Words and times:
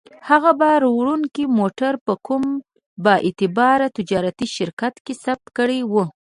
هغه 0.29 0.51
باروړونکی 0.61 1.43
موټر 1.59 1.93
په 2.05 2.13
کوم 2.25 2.43
با 3.03 3.13
اعتباره 3.25 3.87
تجارتي 3.97 4.47
شرکت 4.55 4.93
کې 5.05 5.13
ثبت 5.23 5.47
کړی 5.57 5.79
و. 5.91 5.93